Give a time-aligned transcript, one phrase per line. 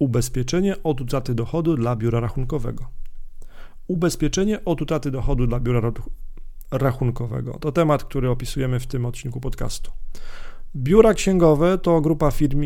[0.00, 2.88] Ubezpieczenie od utraty dochodu dla biura rachunkowego.
[3.86, 5.92] Ubezpieczenie od utraty dochodu dla biura
[6.70, 9.90] rachunkowego to temat, który opisujemy w tym odcinku podcastu.
[10.76, 12.64] Biura księgowe to grupa firm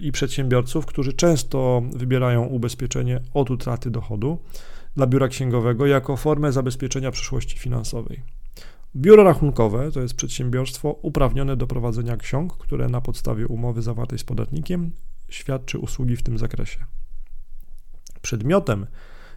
[0.00, 4.38] i przedsiębiorców, którzy często wybierają ubezpieczenie od utraty dochodu
[4.96, 8.22] dla biura księgowego jako formę zabezpieczenia przyszłości finansowej.
[8.96, 14.24] Biuro rachunkowe to jest przedsiębiorstwo uprawnione do prowadzenia ksiąg, które na podstawie umowy zawartej z
[14.24, 14.92] podatnikiem
[15.30, 16.84] świadczy usługi w tym zakresie.
[18.22, 18.86] Przedmiotem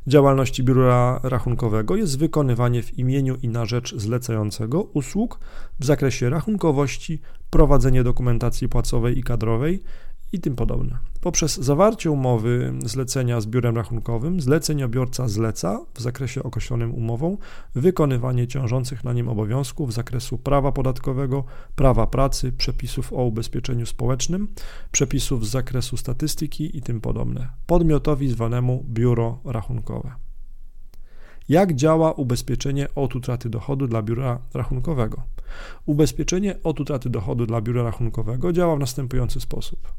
[0.08, 5.40] działalności biura rachunkowego jest wykonywanie w imieniu i na rzecz zlecającego usług
[5.80, 9.84] w zakresie rachunkowości, prowadzenie dokumentacji płacowej i kadrowej
[10.34, 10.98] i tym podobne.
[11.22, 17.38] Poprzez zawarcie umowy zlecenia z biurem rachunkowym, zleceniobiorca zleca w zakresie określonym umową
[17.76, 21.44] wykonywanie ciążących na nim obowiązków z zakresu prawa podatkowego,
[21.76, 24.48] prawa pracy, przepisów o ubezpieczeniu społecznym,
[24.92, 30.12] przepisów z zakresu statystyki i tym podobne podmiotowi zwanemu biuro rachunkowe.
[31.50, 35.24] Jak działa ubezpieczenie od utraty dochodu dla biura rachunkowego?
[35.86, 39.94] Ubezpieczenie od utraty dochodu dla biura rachunkowego działa w następujący sposób.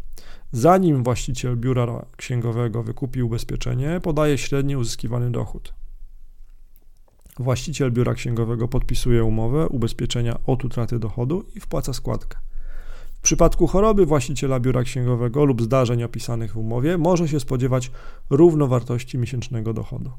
[0.53, 5.75] Zanim właściciel biura księgowego wykupi ubezpieczenie, podaje średni uzyskiwany dochód.
[7.39, 12.39] Właściciel biura księgowego podpisuje umowę ubezpieczenia od utraty dochodu i wpłaca składkę.
[13.19, 17.91] W przypadku choroby właściciela biura księgowego lub zdarzeń opisanych w umowie może się spodziewać
[18.31, 20.11] równowartości miesięcznego dochodu.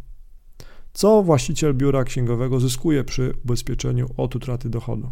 [0.93, 5.11] Co właściciel biura księgowego zyskuje przy ubezpieczeniu od utraty dochodu?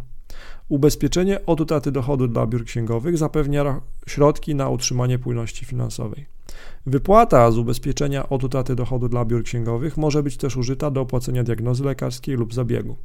[0.68, 6.26] Ubezpieczenie od utraty dochodu dla biur księgowych zapewnia środki na utrzymanie płynności finansowej.
[6.86, 11.44] Wypłata z ubezpieczenia od utraty dochodu dla biur księgowych może być też użyta do opłacenia
[11.44, 12.96] diagnozy lekarskiej lub zabiegu.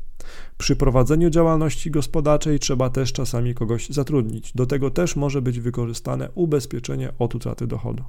[0.58, 4.54] Przy prowadzeniu działalności gospodarczej trzeba też czasami kogoś zatrudnić.
[4.56, 8.04] Do tego też może być wykorzystane ubezpieczenie od utraty dochodu.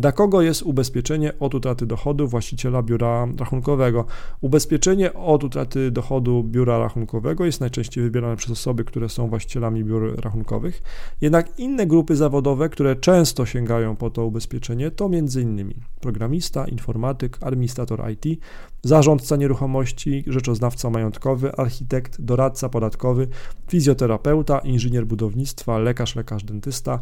[0.00, 4.04] Dla kogo jest ubezpieczenie od utraty dochodu właściciela biura rachunkowego?
[4.40, 10.20] Ubezpieczenie od utraty dochodu biura rachunkowego jest najczęściej wybierane przez osoby, które są właścicielami biur
[10.20, 10.82] rachunkowych.
[11.20, 15.74] Jednak inne grupy zawodowe, które często sięgają po to ubezpieczenie, to m.in.
[16.00, 18.40] programista, informatyk, administrator IT,
[18.82, 23.28] zarządca nieruchomości, rzeczoznawca majątkowy, architekt, doradca podatkowy,
[23.68, 27.00] fizjoterapeuta, inżynier budownictwa, lekarz, lekarz dentysta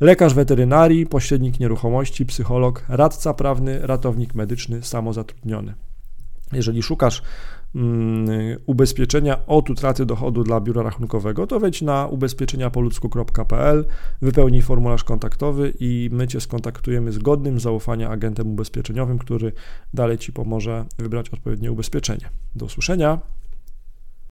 [0.00, 5.74] lekarz weterynarii, pośrednik nieruchomości, psycholog, radca prawny, ratownik medyczny, samozatrudniony.
[6.52, 7.22] Jeżeli szukasz
[7.74, 8.26] um,
[8.66, 13.84] ubezpieczenia od utraty dochodu dla biura rachunkowego, to wejdź na ubezpieczeniapoludzku.pl,
[14.22, 19.52] wypełnij formularz kontaktowy i my Cię skontaktujemy z godnym zaufania agentem ubezpieczeniowym, który
[19.94, 22.30] dalej Ci pomoże wybrać odpowiednie ubezpieczenie.
[22.54, 23.18] Do usłyszenia.